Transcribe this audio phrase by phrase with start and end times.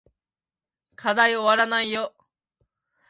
[0.95, 2.15] 課題おわらないよ